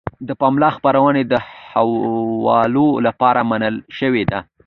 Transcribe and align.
د 0.27 0.29
پملا 0.41 0.69
خپرونې 0.77 1.23
د 1.31 1.33
حوالو 1.69 2.87
لپاره 3.07 3.39
منل 3.49 3.75
شوې 3.99 4.23
دي. 4.29 4.39